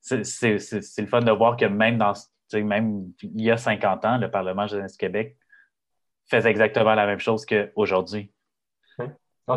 [0.00, 2.12] c'est le fun de voir que même dans
[2.54, 5.38] même il y a 50 ans, le Parlement jeunesse du Québec
[6.30, 8.30] faisait exactement la même chose qu'aujourd'hui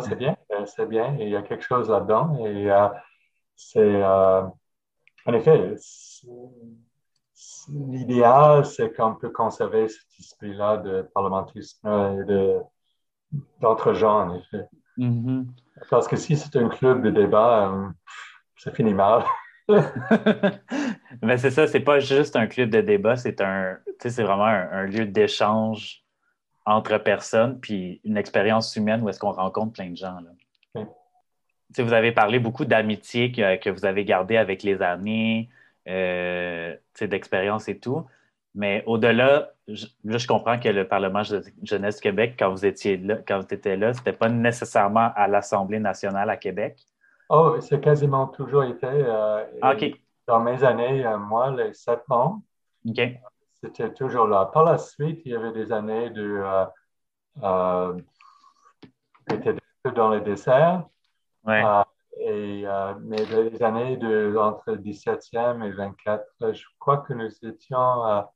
[0.02, 1.16] c'est bien, euh, c'est bien.
[1.18, 2.36] Il y a quelque chose là-dedans.
[2.44, 2.88] Et euh,
[3.54, 4.42] c'est, euh,
[5.26, 5.74] en effet,
[7.68, 12.60] l'idéal, c'est qu'on peut conserver cet esprit-là de parlementarisme et de,
[13.60, 14.68] d'autres gens, en effet.
[14.98, 15.46] Mm-hmm.
[15.90, 17.72] Parce que si c'est un club de débat,
[18.56, 19.24] ça finit mal.
[21.22, 24.84] Mais c'est ça, c'est pas juste un club de débat, c'est un, c'est vraiment un
[24.84, 26.04] lieu d'échange
[26.64, 30.18] entre personnes, puis une expérience humaine où est-ce qu'on rencontre plein de gens.
[30.20, 30.84] Là.
[31.78, 35.50] Vous avez parlé beaucoup d'amitié que, vous avez gardé avec les années,
[35.88, 38.06] euh, d'expérience et tout.
[38.54, 41.22] Mais au-delà, là, je comprends que le Parlement
[41.62, 45.80] Jeunesse Québec, quand vous étiez là, quand vous étiez là, c'était pas nécessairement à l'Assemblée
[45.80, 46.78] nationale à Québec.
[47.28, 48.86] Oh, c'est quasiment toujours été.
[48.86, 49.74] Euh, ah,
[50.26, 52.42] dans mes années, euh, moi, les sept ans,
[52.88, 53.00] OK
[53.60, 54.46] c'était toujours là.
[54.46, 56.42] Par la suite, il y avait des années de.
[56.44, 56.66] Euh,
[57.42, 58.00] euh
[59.94, 60.84] dans les desserts.
[61.48, 61.84] Euh,
[62.18, 62.64] et,
[63.00, 68.26] mais les années de, entre 17e et 24, je crois que nous étions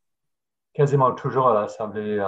[0.73, 2.21] quasiment toujours à l'Assemblée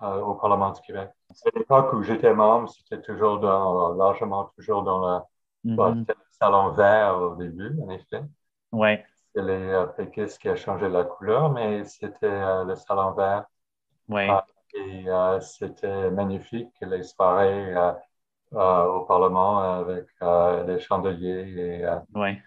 [0.00, 1.10] au Parlement du Québec.
[1.46, 5.22] À l'époque où j'étais membre, c'était toujours dans, largement toujours dans
[5.64, 6.04] le, mm-hmm.
[6.30, 8.22] salon vert au début, en effet.
[8.72, 13.44] Ouais c'est les péquistes qui a changé la couleur, mais c'était euh, le salon vert.
[14.08, 14.26] Oui.
[14.28, 17.74] Ah, et euh, c'était magnifique, les soirées
[18.54, 20.06] euh, au Parlement avec
[20.66, 22.38] les chandeliers et oui.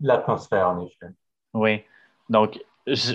[0.00, 1.08] l'atmosphère, en effet.
[1.54, 1.84] Oui.
[2.28, 2.62] Donc,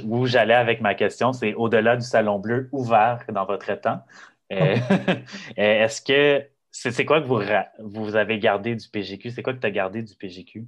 [0.06, 4.02] où j'allais avec ma question, c'est au-delà du salon bleu ouvert dans votre temps.
[4.50, 7.42] Est-ce que c'est quoi que vous,
[7.80, 9.30] vous avez gardé du PGQ?
[9.32, 10.68] C'est quoi que tu as gardé du PGQ?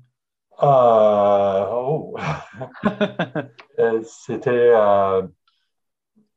[0.61, 2.15] Euh, oh.
[3.79, 4.73] Euh, c'était.
[4.75, 5.23] Euh,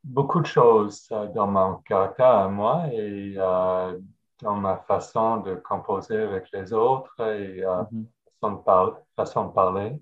[0.03, 6.51] beaucoup de choses dans mon caractère à moi et dans ma façon de composer avec
[6.53, 8.07] les autres et mm-hmm.
[8.41, 9.93] façon, de façon de parler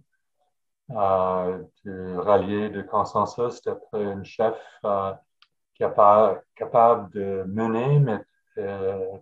[0.92, 5.12] de rallier de consensus, d'être une chef euh,
[5.74, 8.18] capable, capable de mener, mais
[8.58, 9.18] euh,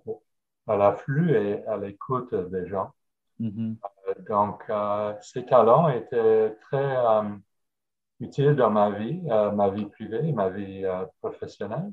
[0.66, 2.92] à l'afflux et à l'écoute des gens.
[3.40, 3.76] Mm-hmm.
[4.08, 4.64] Euh, donc,
[5.22, 6.96] ces talents étaient très
[8.20, 10.84] utiles dans ma vie, ma vie privée, ma vie
[11.20, 11.92] professionnelle.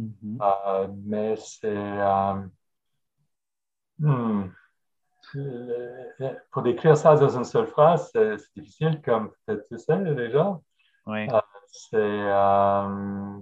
[0.00, 0.94] Mm-hmm.
[1.04, 1.98] mais c'est...
[3.98, 4.44] Hmm,
[6.50, 10.58] pour décrire ça dans une seule phrase, c'est difficile, comme peut-être tu sais déjà.
[11.06, 11.28] Oui.
[11.30, 13.38] Euh, c'est euh,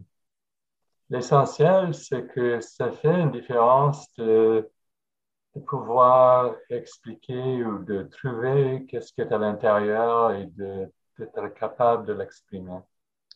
[1.11, 4.71] l'essentiel, c'est que ça fait une différence de,
[5.67, 12.81] pouvoir expliquer ou de trouver qu'est-ce qui est à l'intérieur et d'être capable de l'exprimer.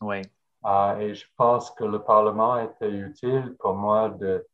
[0.02, 0.18] Oui.
[0.18, 4.46] et je pense que le Parlement était utile pour moi de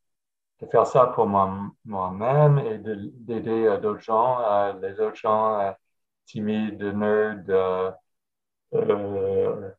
[0.60, 5.72] de faire ça pour moi-même et d'aider d'autres gens, les autres gens euh,
[6.24, 7.94] timides, nerds,
[8.74, 9.70] euh,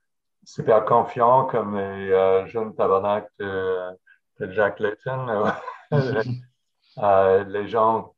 [0.43, 3.97] super confiants comme les euh, jeunes tabernacles de,
[4.51, 5.51] Jack Layton,
[7.47, 8.13] les gens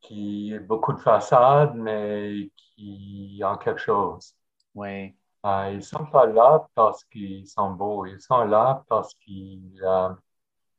[0.00, 4.34] qui ont beaucoup de façades, mais qui ont quelque chose.
[4.74, 5.14] Oui.
[5.44, 9.84] ils ne sont pas là parce qu'ils sont beaux, ils sont là parce qu'ils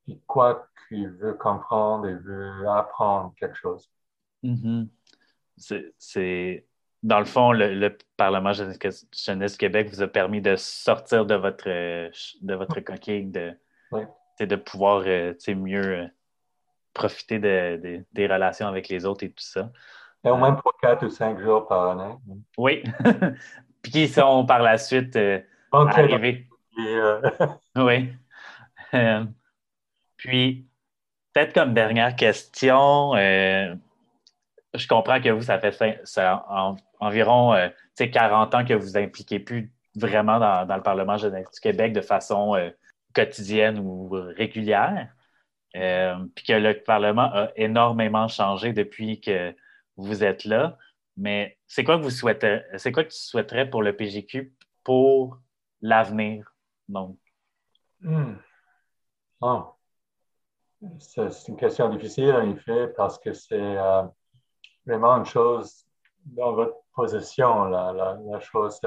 [0.07, 3.89] il croit qu'il veut comprendre et veut apprendre quelque chose.
[4.43, 4.87] Mm-hmm.
[5.97, 6.65] C'est,
[7.03, 12.55] dans le fond, le, Parlement Jeunesse Québec vous a permis de sortir de votre, de
[12.55, 13.57] votre coquille, de,
[14.39, 16.07] de pouvoir euh, mieux euh,
[16.93, 19.71] profiter de, des relations avec les autres et tout ça.
[20.23, 22.15] Et au moins pour quatre ou cinq jours par année.
[22.57, 22.83] Oui.
[23.81, 26.47] Puis qui sont par la suite euh, arrivés.
[27.75, 28.13] oui.
[30.23, 30.65] Puis,
[31.33, 33.75] peut-être comme dernière question, euh,
[34.73, 35.77] je comprends que vous, ça fait
[37.01, 37.53] environ
[37.97, 41.99] 40 euh, ans que vous impliquez plus vraiment dans, le Parlement jeunesse du Québec de
[41.99, 42.69] façon euh,
[43.13, 45.09] quotidienne ou régulière.
[45.73, 49.53] puis que le Parlement a énormément changé depuis que
[49.97, 50.77] vous êtes là.
[51.17, 54.53] Mais c'est quoi que vous souhaitez, c'est quoi que tu souhaiterais pour le PGQ
[54.85, 55.37] pour
[55.81, 56.55] l'avenir?
[56.87, 57.17] Donc.
[59.41, 59.75] Ah.
[60.99, 64.03] C'est une question difficile, en effet, parce que c'est euh,
[64.85, 65.85] vraiment une chose
[66.25, 68.79] dans votre position, la, la, chose.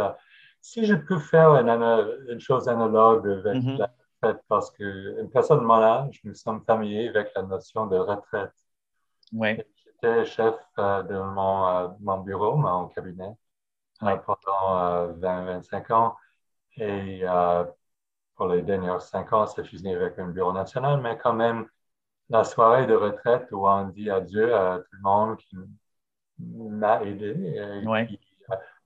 [0.61, 3.79] si je peux faire une, chose analogue avec mm-hmm.
[3.79, 3.91] la
[4.23, 8.53] retraite, parce qu'une personne de mon âge, nous sommes familiers avec la notion de retraite.
[9.33, 9.57] Oui.
[9.85, 13.35] J'étais chef euh, de mon, euh, mon, bureau, mon cabinet,
[14.01, 16.17] pendant 20-25 ans.
[16.77, 17.23] Et
[18.37, 21.67] pour les dernières cinq ans, c'est fusionné avec un bureau national, mais quand même,
[22.29, 25.57] la soirée de retraite où on dit adieu à tout le monde qui
[26.39, 27.35] m'a aidé
[27.81, 28.21] et qui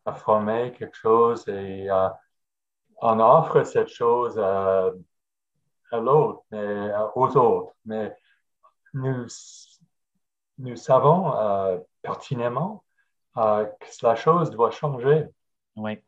[0.04, 2.08] a formé quelque chose et euh,
[3.02, 4.90] on offre cette chose à,
[5.92, 7.74] l'autre, mais euh, aux autres.
[7.84, 8.16] Mais
[8.94, 9.26] nous,
[10.58, 12.84] nous savons euh, pertinemment
[13.34, 15.26] que la chose doit changer.
[15.76, 15.98] Oui.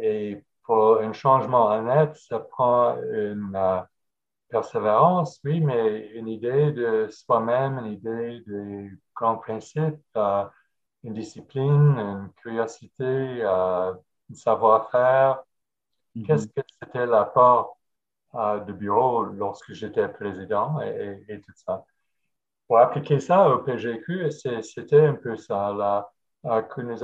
[0.00, 3.56] et pour un changement honnête, ça prend une
[4.52, 10.44] persévérance, oui, mais une idée de soi-même, une idée de grands principes, euh,
[11.02, 13.02] une discipline, une curiosité,
[13.42, 15.42] euh, un savoir-faire.
[16.14, 16.26] Mm-hmm.
[16.26, 17.78] Qu'est-ce que c'était l'apport
[18.34, 21.84] euh, du bureau lorsque j'étais président et, tout ça?
[22.68, 26.98] Pour appliquer ça au PGQ, c'était un peu ça là, que nous,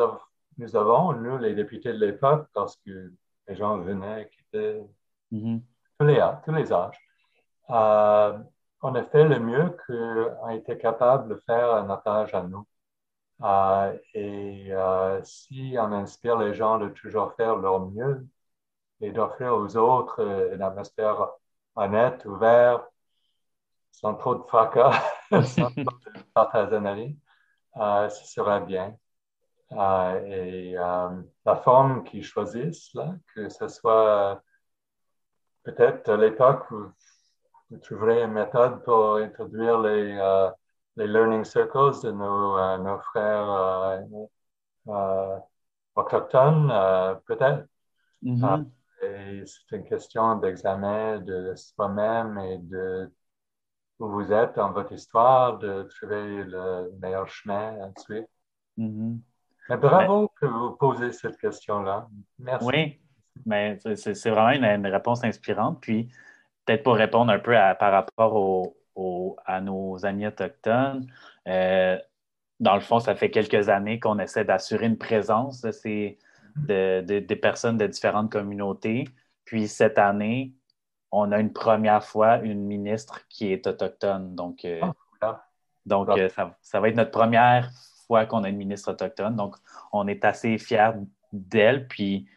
[0.59, 3.13] nous, avons, nous, les députés de l'époque, parce que
[3.49, 4.83] les gens venaient, qui étaient
[5.33, 5.63] mm-hmm.
[5.99, 7.08] tous, les, tous les âges.
[7.71, 8.39] Euh,
[8.83, 12.67] on a fait le mieux qu'on était capable de faire à notre âge à nous.
[13.43, 18.27] Euh, et euh, si on inspire les gens de toujours faire leur mieux
[19.01, 20.21] et d'offrir aux autres
[20.53, 21.31] une atmosphère
[21.77, 22.85] honnête, ouverte,
[23.93, 24.93] sans trop de fracas,
[25.31, 25.85] sans trop
[26.15, 27.19] de partagerie,
[27.75, 28.97] ce sera bien.
[29.73, 34.43] et la forme qu'ils choisissent, là, que ce soit
[35.65, 36.91] peut-être l'époque où
[37.71, 40.51] vous trouverez une méthode pour introduire les, euh,
[40.97, 44.03] les learning circles de nos, euh, nos frères
[44.89, 45.39] euh,
[45.95, 46.73] autochtones,
[47.27, 47.67] peut-être.
[48.23, 48.67] Mm-hmm.
[49.03, 53.09] et c'est une question d'examen de soi-même et de
[54.01, 58.27] où vous êtes dans votre histoire, de trouver le meilleur chemin ensuite.
[58.77, 59.19] Mm-hmm.
[59.69, 62.09] Mais bravo que vous posez cette question-là.
[62.39, 62.67] Merci.
[62.67, 63.01] Oui.
[63.45, 65.81] mais c'est vraiment une, réponse inspirante.
[65.81, 66.09] Puis,
[66.69, 68.75] peut-être pour répondre un peu par rapport
[69.47, 71.07] à nos amis autochtones,
[71.47, 71.97] euh,
[72.61, 76.19] dans le fond, ça fait quelques années qu'on essaie d'assurer une présence de ces,
[76.57, 79.05] des personnes de différentes communautés.
[79.45, 80.53] Puis cette année,
[81.11, 84.35] on a une première fois une ministre qui est autochtone.
[84.35, 84.81] Donc, euh,
[85.23, 85.47] ah,
[85.87, 86.29] donc euh,
[86.61, 87.71] ça, va être notre première
[88.07, 89.37] fois qu'on a une ministre autochtone.
[89.37, 89.57] Donc,
[89.93, 90.91] on est assez fiers
[91.33, 91.89] d'elle.
[91.89, 92.29] Puis,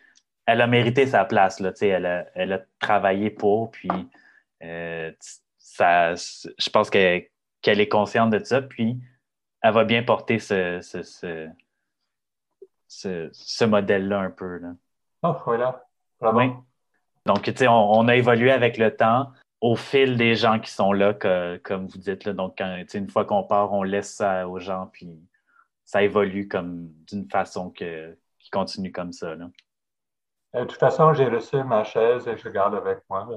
[0.46, 1.60] elle a mérité sa place.
[1.60, 3.72] Là, elle, a, elle a travaillé pour.
[3.72, 3.90] Puis,
[4.64, 5.12] euh,
[5.58, 7.28] ça, je pense qu'elle
[7.64, 8.62] est consciente de ça.
[8.62, 9.00] Puis,
[9.62, 11.50] elle va bien porter ce, ce,
[12.88, 14.58] ce, modèle-là un peu.
[14.58, 14.74] Là.
[15.24, 15.84] Oh, voilà.
[17.26, 20.92] Donc, tu sais, on, a évolué avec le temps au fil des gens qui sont
[20.92, 22.26] là, comme vous dites.
[22.26, 22.34] Là.
[22.34, 22.60] Donc,
[22.94, 25.20] une fois qu'on part, on laisse ça aux gens, puis
[25.86, 29.36] ça évolue comme d'une façon que, qui continue comme ça.
[29.36, 29.50] Là.
[30.56, 33.28] Euh, de toute façon, j'ai reçu ma chaise et je garde avec moi.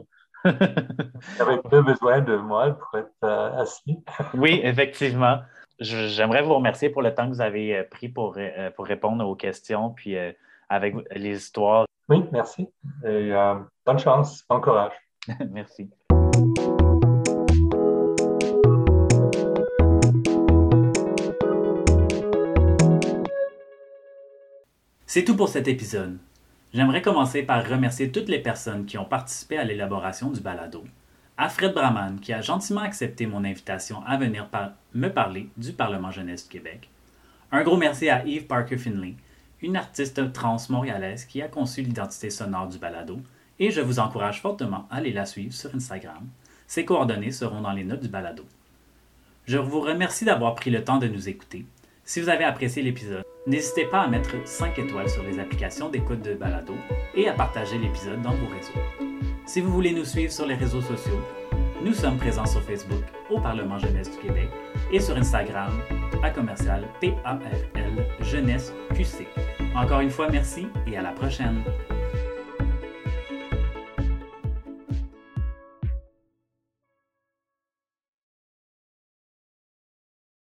[0.44, 4.02] J'avais plus besoin de moi pour être euh, assis.
[4.34, 5.40] oui, effectivement.
[5.80, 8.38] J'aimerais vous remercier pour le temps que vous avez euh, pris pour,
[8.76, 10.16] pour répondre aux questions, puis
[10.68, 11.86] avec les histoires.
[12.08, 12.68] Oui, merci.
[13.04, 13.32] Et
[13.84, 14.92] bonne chance, bon courage.
[15.50, 15.90] merci.
[25.14, 26.18] C'est tout pour cet épisode.
[26.74, 30.82] J'aimerais commencer par remercier toutes les personnes qui ont participé à l'élaboration du balado.
[31.36, 34.48] À Fred Brahman, qui a gentiment accepté mon invitation à venir
[34.92, 36.90] me parler du Parlement jeunesse du Québec.
[37.52, 39.14] Un gros merci à Eve Parker Finley,
[39.62, 43.20] une artiste trans montréalaise qui a conçu l'identité sonore du balado,
[43.60, 46.26] et je vous encourage fortement à aller la suivre sur Instagram.
[46.66, 48.44] Ses coordonnées seront dans les notes du balado.
[49.46, 51.66] Je vous remercie d'avoir pris le temps de nous écouter.
[52.04, 56.22] Si vous avez apprécié l'épisode, n'hésitez pas à mettre 5 étoiles sur les applications d'écoute
[56.22, 56.74] de balado
[57.14, 58.72] et à partager l'épisode dans vos réseaux.
[59.46, 61.20] Si vous voulez nous suivre sur les réseaux sociaux,
[61.82, 64.48] nous sommes présents sur Facebook au Parlement Jeunesse du Québec
[64.90, 65.72] et sur Instagram
[66.22, 67.40] à commercial PARL
[68.20, 69.26] Jeunesse QC.
[69.74, 71.62] Encore une fois, merci et à la prochaine.